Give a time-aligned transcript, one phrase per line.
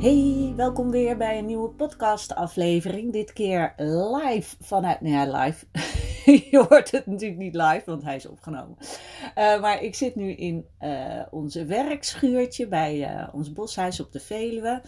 [0.00, 3.12] Hey, welkom weer bij een nieuwe podcast-aflevering.
[3.12, 5.00] Dit keer live vanuit.
[5.00, 5.66] Nou ja, live.
[6.50, 8.76] Je hoort het natuurlijk niet live, want hij is opgenomen.
[8.80, 14.20] Uh, maar ik zit nu in uh, onze werkschuurtje bij uh, ons boshuis op de
[14.20, 14.82] Veluwe.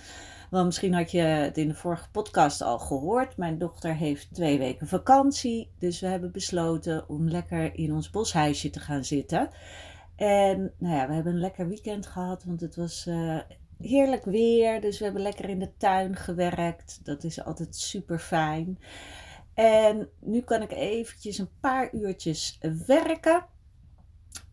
[0.50, 3.36] Want misschien had je het in de vorige podcast al gehoord.
[3.36, 5.70] Mijn dochter heeft twee weken vakantie.
[5.78, 9.50] Dus we hebben besloten om lekker in ons boshuisje te gaan zitten.
[10.16, 13.08] En nou ja, we hebben een lekker weekend gehad, want het was
[13.80, 14.80] heerlijk weer.
[14.80, 17.00] Dus we hebben lekker in de tuin gewerkt.
[17.04, 18.78] Dat is altijd super fijn.
[19.54, 23.46] En nu kan ik eventjes een paar uurtjes werken.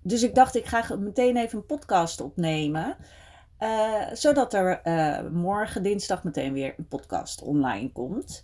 [0.01, 2.97] Dus ik dacht, ik ga meteen even een podcast opnemen.
[3.59, 8.43] Uh, zodat er uh, morgen dinsdag meteen weer een podcast online komt.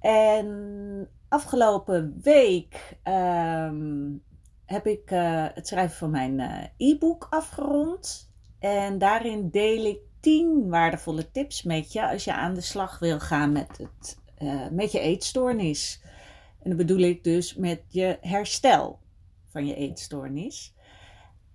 [0.00, 4.22] En afgelopen week um,
[4.64, 8.29] heb ik uh, het schrijven van mijn e-book afgerond.
[8.60, 13.20] En daarin deel ik 10 waardevolle tips met je als je aan de slag wil
[13.20, 16.02] gaan met, het, uh, met je eetstoornis.
[16.62, 18.98] En dat bedoel ik dus met je herstel
[19.48, 20.74] van je eetstoornis.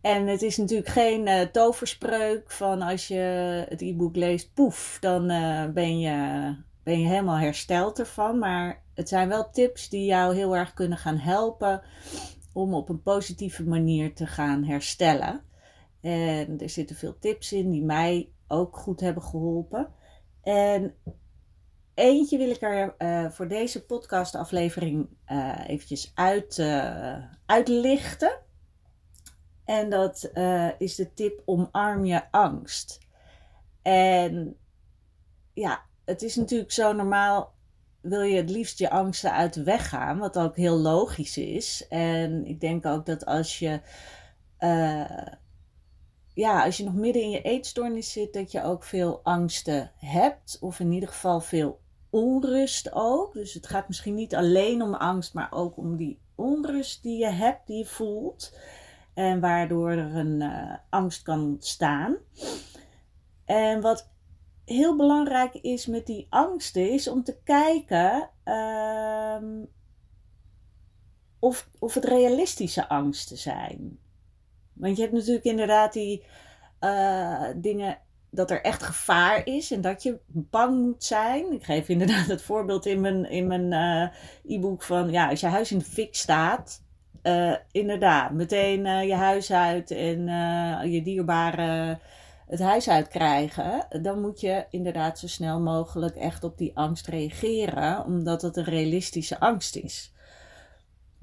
[0.02, 5.32] En het is natuurlijk geen uh, toverspreuk van als je het e-book leest, poef, dan
[5.32, 8.40] uh, ben, je, ben je helemaal hersteld ervan.
[8.40, 11.82] Maar het zijn wel tips die jou heel erg kunnen gaan helpen
[12.54, 15.42] om op een positieve manier te gaan herstellen.
[16.06, 19.88] En er zitten veel tips in die mij ook goed hebben geholpen.
[20.44, 20.96] En
[21.94, 28.40] eentje wil ik er uh, voor deze podcastaflevering uh, eventjes uit, uh, uitlichten.
[29.64, 30.32] En dat
[30.78, 33.00] is de tip omarm je angst.
[33.82, 34.58] En
[35.54, 37.54] ja, het is natuurlijk zo normaal
[38.02, 41.86] wil je het liefst je angsten uit de weg gaan, wat ook heel logisch is.
[41.90, 43.82] En ik denk ook dat als je
[46.36, 50.58] ja, als je nog midden in je eetstoornis zit, dat je ook veel angsten hebt.
[50.62, 51.80] Of in ieder geval veel
[52.10, 53.34] onrust ook.
[53.34, 57.30] Dus het gaat misschien niet alleen om angst, maar ook om die onrust die je
[57.30, 58.58] hebt, die je voelt.
[59.14, 62.16] En waardoor er een uh, angst kan ontstaan.
[63.46, 64.10] En wat
[64.66, 69.64] heel belangrijk is met die angsten, is om te kijken uh,
[71.40, 74.00] of, of het realistische angsten zijn.
[74.76, 76.24] Want je hebt natuurlijk inderdaad die
[76.82, 77.98] uh, dingen
[78.30, 81.52] dat er echt gevaar is en dat je bang moet zijn.
[81.52, 85.48] Ik geef inderdaad het voorbeeld in mijn, in mijn uh, e-book van ja, als je
[85.48, 86.84] huis in de fik staat,
[87.24, 90.28] uh, inderdaad, meteen je huis uit en
[90.90, 92.00] je dierbare
[92.48, 97.08] het huis uit krijgen, dan moet je inderdaad zo snel mogelijk echt op die angst
[97.08, 100.14] reageren, omdat het een realistische angst is.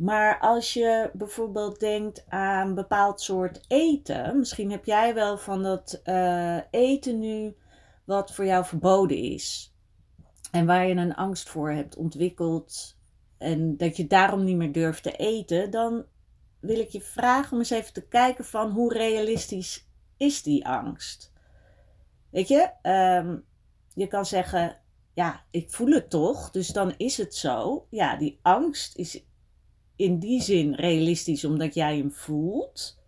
[0.02, 5.62] Maar als je bijvoorbeeld denkt aan een bepaald soort eten, misschien heb jij wel van
[5.62, 7.56] dat uh, eten nu
[8.04, 9.74] wat voor jou verboden is.
[10.50, 12.96] En waar je een angst voor hebt ontwikkeld
[13.38, 16.04] en dat je daarom niet meer durft te eten, dan
[16.60, 21.32] wil ik je vragen om eens even te kijken van hoe realistisch is die angst.
[22.30, 23.44] Weet je, um,
[23.94, 24.80] je kan zeggen,
[25.14, 27.86] ja, ik voel het toch, dus dan is het zo.
[27.90, 29.24] Ja, die angst is
[29.96, 33.00] in die zin realistisch omdat jij hem voelt.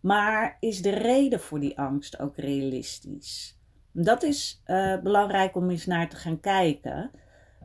[0.00, 3.58] Maar is de reden voor die angst ook realistisch?
[3.92, 7.10] Dat is uh, belangrijk om eens naar te gaan kijken.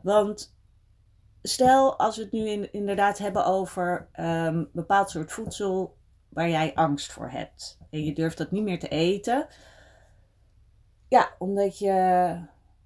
[0.02, 0.56] Want
[1.42, 5.96] stel als we het nu in, inderdaad hebben over um, bepaald soort voedsel
[6.28, 7.78] waar jij angst voor hebt.
[7.90, 9.46] En je durft dat niet meer te eten.
[11.08, 12.38] Ja, omdat je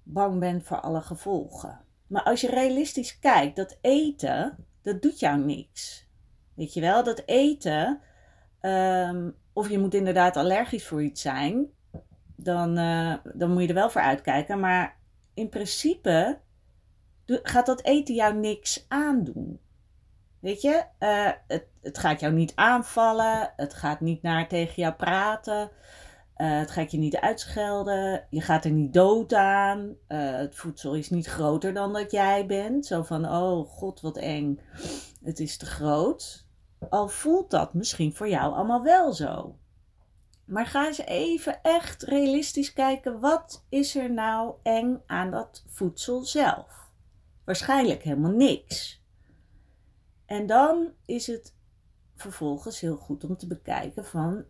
[0.03, 1.79] bang bent voor alle gevolgen.
[2.07, 6.07] Maar als je realistisch kijkt, dat eten dat doet jou niks.
[6.53, 7.99] Weet je wel, dat eten,
[8.61, 11.67] um, of je moet inderdaad allergisch voor iets zijn,
[12.35, 14.59] dan, uh, dan moet je er wel voor uitkijken.
[14.59, 14.97] Maar
[15.33, 16.39] in principe
[17.25, 19.59] gaat dat eten jou niks aandoen.
[20.39, 23.53] Weet je, uh, het, het gaat jou niet aanvallen.
[23.55, 25.69] Het gaat niet naar tegen jou praten.
[26.41, 28.27] Uh, het gaat je niet uitschelden.
[28.29, 29.79] Je gaat er niet dood aan.
[29.79, 32.85] Uh, het voedsel is niet groter dan dat jij bent.
[32.85, 34.59] Zo van, oh god, wat eng.
[35.23, 36.47] Het is te groot.
[36.89, 39.59] Al voelt dat misschien voor jou allemaal wel zo.
[40.45, 43.19] Maar ga eens even echt realistisch kijken.
[43.19, 46.89] Wat is er nou eng aan dat voedsel zelf?
[47.45, 49.03] Waarschijnlijk helemaal niks.
[50.25, 51.55] En dan is het
[52.15, 54.45] vervolgens heel goed om te bekijken van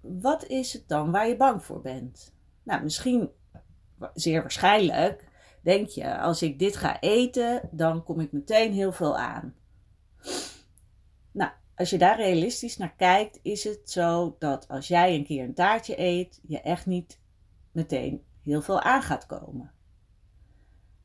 [0.00, 2.32] wat is het dan waar je bang voor bent?
[2.62, 3.30] Nou, misschien,
[4.14, 5.28] zeer waarschijnlijk,
[5.62, 9.54] denk je, als ik dit ga eten, dan kom ik meteen heel veel aan.
[11.32, 15.44] Nou, als je daar realistisch naar kijkt, is het zo dat als jij een keer
[15.44, 17.20] een taartje eet, je echt niet
[17.72, 19.72] meteen heel veel aan gaat komen.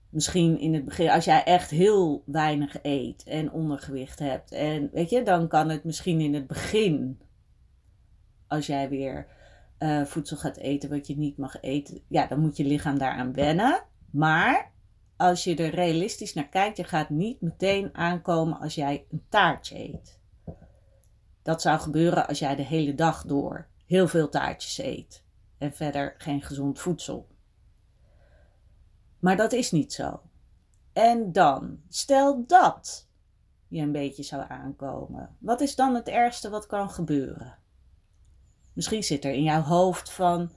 [0.10, 5.10] Misschien in het begin, als jij echt heel weinig eet en ondergewicht hebt, en weet
[5.10, 7.19] je, dan kan het misschien in het begin
[8.54, 9.28] als jij weer
[9.80, 13.34] uh, voedsel gaat eten wat je niet mag eten, ja, dan moet je lichaam daaraan
[13.34, 13.84] wennen.
[14.12, 14.72] Maar
[15.18, 19.80] als je er realistisch naar kijkt, je gaat niet meteen aankomen als jij een taartje
[19.80, 20.20] eet.
[21.42, 25.24] Dat zou gebeuren als jij de hele dag door heel veel taartjes eet
[25.58, 27.28] en verder geen gezond voedsel.
[29.20, 30.22] Maar dat is niet zo.
[30.94, 33.08] En dan, stel dat
[33.68, 35.36] je een beetje zou aankomen.
[35.40, 37.62] Wat is dan het ergste wat kan gebeuren?
[38.74, 40.50] Misschien zit er in jouw hoofd van,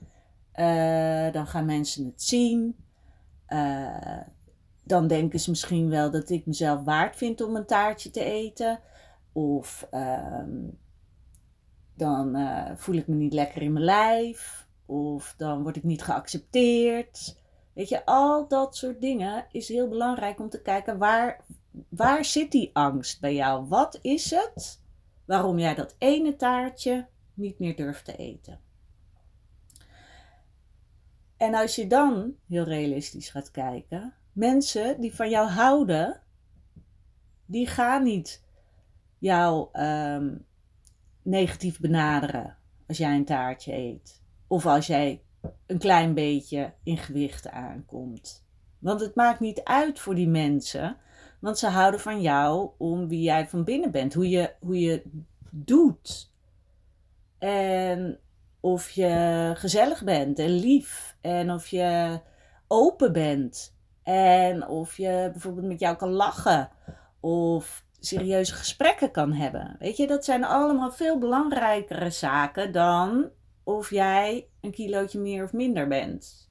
[0.55, 2.75] uh, dan gaan mensen het zien.
[3.49, 4.19] Uh,
[4.83, 8.79] dan denken ze misschien wel dat ik mezelf waard vind om een taartje te eten.
[9.31, 10.43] Of uh,
[11.93, 14.67] dan uh, voel ik me niet lekker in mijn lijf.
[14.85, 17.37] Of dan word ik niet geaccepteerd.
[17.73, 21.43] Weet je, al dat soort dingen is heel belangrijk om te kijken waar,
[21.89, 23.67] waar zit die angst bij jou?
[23.67, 24.81] Wat is het
[25.25, 28.59] waarom jij dat ene taartje niet meer durft te eten.
[31.37, 36.21] En als je dan heel realistisch gaat kijken, mensen die van jou houden,
[37.45, 38.45] die gaan niet
[39.17, 40.45] jou um,
[41.21, 42.57] negatief benaderen
[42.87, 44.21] als jij een taartje eet.
[44.47, 45.21] Of als jij
[45.65, 48.45] een klein beetje in gewicht aankomt.
[48.79, 50.97] Want het maakt niet uit voor die mensen,
[51.39, 55.03] want ze houden van jou om wie jij van binnen bent, hoe je, hoe je
[55.51, 56.31] doet.
[57.39, 58.19] En
[58.59, 61.17] of je gezellig bent en lief.
[61.21, 62.19] En of je
[62.67, 63.75] open bent.
[64.03, 66.69] En of je bijvoorbeeld met jou kan lachen.
[67.19, 69.75] Of serieuze gesprekken kan hebben.
[69.79, 73.29] Weet je, dat zijn allemaal veel belangrijkere zaken dan
[73.63, 76.49] of jij een kilootje meer of minder bent.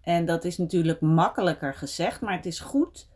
[0.00, 3.08] En dat is natuurlijk makkelijker gezegd, maar het is goed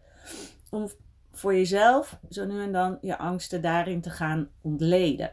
[0.71, 0.89] om
[1.33, 5.33] voor jezelf zo nu en dan je angsten daarin te gaan ontleden.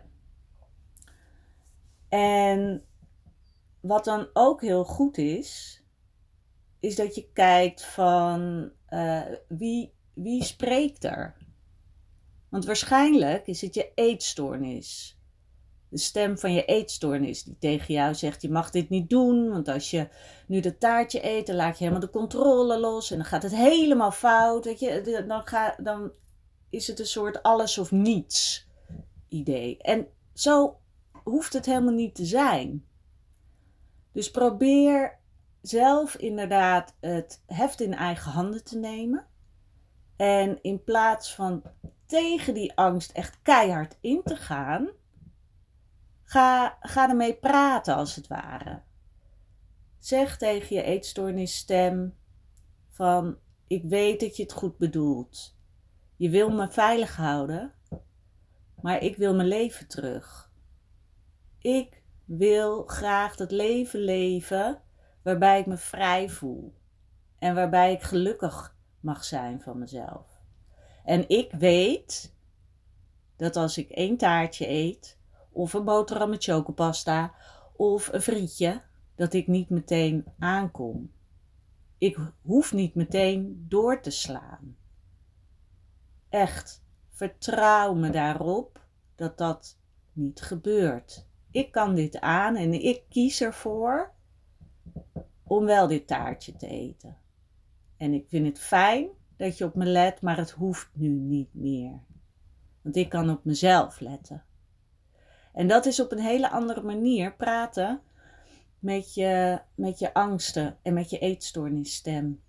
[2.14, 2.84] En
[3.80, 5.82] wat dan ook heel goed is,
[6.80, 11.38] is dat je kijkt van uh, wie, wie spreekt er?
[12.50, 15.18] Want waarschijnlijk is het je eetstoornis.
[15.90, 19.68] De stem van je eetstoornis die tegen jou zegt: je mag dit niet doen, want
[19.68, 20.08] als je
[20.48, 23.56] nu dat taartje eet, dan laat je helemaal de controle los en dan gaat het
[23.56, 24.66] helemaal fout.
[24.66, 25.24] Weet je?
[25.28, 26.12] Dan, ga, dan
[26.70, 28.68] is het een soort alles of niets
[29.28, 29.78] idee.
[29.78, 30.78] En zo
[31.24, 32.86] hoeft het helemaal niet te zijn.
[34.12, 35.20] Dus probeer
[35.62, 39.26] zelf inderdaad het heft in eigen handen te nemen.
[40.16, 41.64] En in plaats van
[42.06, 44.90] tegen die angst echt keihard in te gaan,
[46.24, 48.82] ga, ga ermee praten als het ware.
[50.00, 52.16] Zeg tegen je eetstoornisstem
[52.90, 55.56] van ik weet dat je het goed bedoelt.
[56.16, 57.74] Je wil me veilig houden,
[58.82, 60.52] maar ik wil mijn leven terug.
[61.64, 64.82] Ik wil graag dat leven leven
[65.22, 66.74] waarbij ik me vrij voel
[67.40, 70.42] en waarbij ik gelukkig mag zijn van mezelf.
[71.04, 72.36] En ik weet
[73.36, 75.18] dat als ik één taartje eet,
[75.52, 77.34] of een boterham met chocopasta,
[77.76, 78.82] of een frietje,
[79.16, 81.12] dat ik niet meteen aankom.
[81.98, 84.78] Ik hoef niet meteen door te slaan.
[86.30, 89.78] Echt, vertrouw me daarop dat dat
[90.14, 94.12] niet gebeurt ik kan dit aan en ik kies ervoor
[95.44, 97.18] om wel dit taartje te eten.
[97.98, 99.08] En ik vind het fijn
[99.38, 102.00] dat je op me let, maar het hoeft nu niet meer.
[102.82, 104.44] Want ik kan op mezelf letten.
[105.54, 108.02] En dat is op een hele andere manier praten
[108.80, 112.42] met je, met je angsten en met je eetstoornisstem.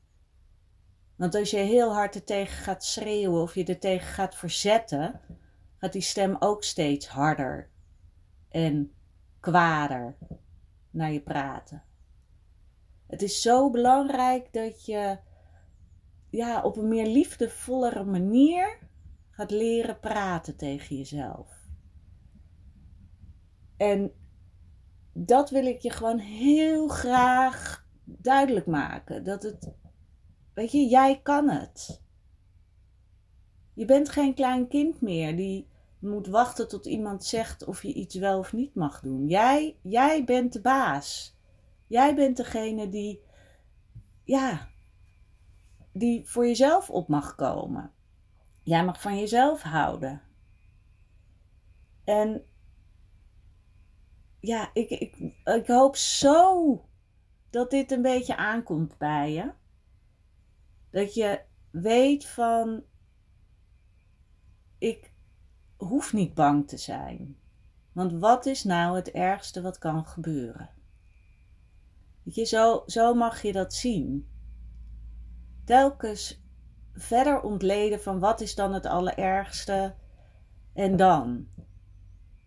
[1.17, 5.21] Want als je heel hard er tegen gaat schreeuwen of je er tegen gaat verzetten,
[5.79, 7.73] gaat die stem ook steeds harder
[8.55, 8.93] en
[9.41, 10.17] kwader
[10.91, 11.83] naar je praten.
[13.07, 15.19] Het is zo belangrijk dat je
[16.31, 18.79] ja, op een meer liefdevollere manier
[19.31, 21.69] gaat leren praten tegen jezelf.
[23.77, 24.13] En
[25.13, 29.25] dat wil ik je gewoon heel graag duidelijk maken.
[29.25, 29.73] Dat het,
[30.53, 32.03] weet je, jij kan het.
[33.73, 35.73] Je bent geen klein kind meer die
[36.05, 39.29] moet wachten tot iemand zegt of je iets wel of niet mag doen.
[39.29, 41.37] Jij, jij bent de baas.
[41.87, 43.23] Jij bent degene die,
[44.25, 44.69] ja,
[45.93, 47.93] die voor jezelf op mag komen.
[48.63, 50.23] Jij mag van jezelf houden.
[52.05, 52.45] En
[54.41, 56.85] ja, ik, ik, ik hoop zo
[57.51, 59.53] dat dit een beetje aankomt bij je.
[60.91, 62.85] Dat je weet van,
[64.79, 65.14] ik
[65.85, 67.37] hoef niet bang te zijn.
[67.93, 70.71] Want wat is nou het ergste wat kan gebeuren?
[72.23, 74.29] Weet je, zo, zo mag je dat zien.
[75.65, 76.43] Telkens
[76.93, 79.95] verder ontleden van wat is dan het allerergste
[80.73, 81.47] en dan.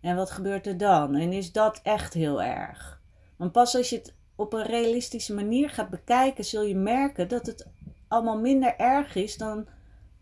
[0.00, 1.14] En wat gebeurt er dan?
[1.14, 3.00] En is dat echt heel erg?
[3.36, 7.46] Want pas als je het op een realistische manier gaat bekijken, zul je merken dat
[7.46, 7.66] het
[8.08, 9.68] allemaal minder erg is dan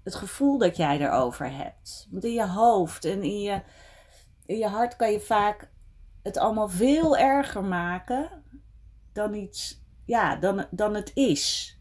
[0.07, 2.09] het gevoel dat jij erover hebt.
[2.11, 3.63] Want in je hoofd en in je,
[4.45, 5.71] in je hart kan je vaak
[6.23, 8.43] het allemaal veel erger maken
[9.13, 11.79] dan iets, ja, dan, dan het is.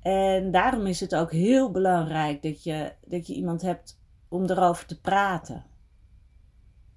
[0.00, 4.86] En daarom is het ook heel belangrijk dat je, dat je iemand hebt om erover
[4.86, 5.64] te praten.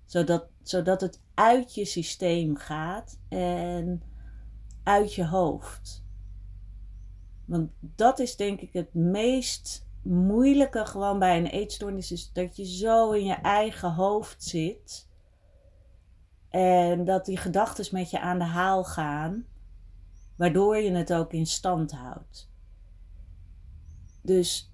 [0.06, 4.02] Zodat, zodat het uit je systeem gaat en
[4.84, 6.06] uit je hoofd.
[7.46, 12.12] Want dat is denk ik het meest moeilijke gewoon bij een eetstoornis.
[12.12, 15.08] Is dat je zo in je eigen hoofd zit.
[16.50, 19.46] En dat die gedachten met je aan de haal gaan.
[20.36, 22.50] Waardoor je het ook in stand houdt.
[24.22, 24.74] Dus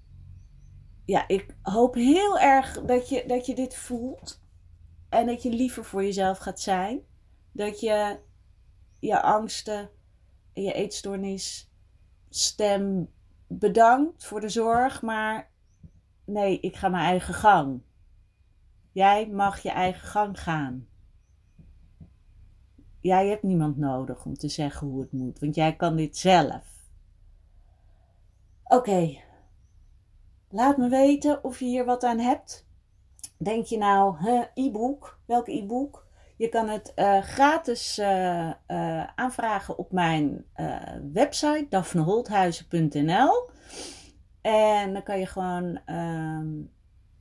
[1.04, 4.42] ja, ik hoop heel erg dat je, dat je dit voelt.
[5.08, 7.00] En dat je liever voor jezelf gaat zijn.
[7.52, 8.18] Dat je
[8.98, 9.90] je angsten
[10.52, 11.70] en je eetstoornis
[12.28, 13.08] stem
[13.58, 15.50] bedankt voor de zorg, maar
[16.24, 17.82] nee, ik ga mijn eigen gang.
[18.92, 20.88] Jij mag je eigen gang gaan.
[23.00, 26.82] Jij hebt niemand nodig om te zeggen hoe het moet, want jij kan dit zelf.
[28.64, 29.22] Oké,
[30.48, 32.66] laat me weten of je hier wat aan hebt.
[33.36, 34.16] Denk je nou,
[34.54, 35.18] e-book?
[35.24, 36.03] Welke e-book?
[36.36, 40.44] Je kan het uh, gratis uh, uh, aanvragen op mijn
[41.12, 43.50] website daphneholthuizen.nl.
[44.40, 46.70] En dan kan je gewoon um,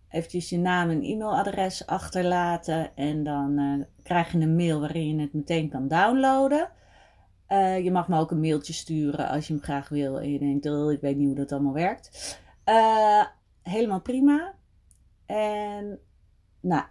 [0.09, 2.95] eventjes je naam en e-mailadres achterlaten.
[2.95, 6.69] En dan krijg je een mail waarin je het meteen kan downloaden.
[7.83, 10.19] je mag me ook een mailtje sturen als je hem graag wil.
[10.19, 12.39] En je denkt, oh, ik weet niet hoe dat allemaal werkt.
[13.61, 14.53] helemaal prima.
[15.25, 15.99] En
[16.59, 16.83] nou,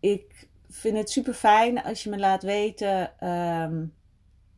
[0.00, 3.94] ik vind het super fijn als je me laat weten um,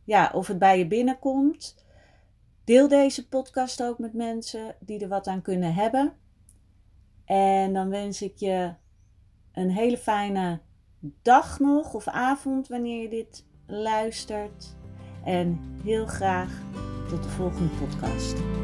[0.04, 1.84] ja, of het bij je binnenkomt.
[2.64, 6.12] Deel deze podcast ook met mensen die er wat aan kunnen hebben.
[7.24, 8.72] En dan wens ik je
[9.52, 10.60] een hele fijne
[11.22, 14.76] dag nog of avond wanneer je dit luistert.
[15.24, 16.62] En heel graag
[17.08, 18.63] tot de volgende podcast.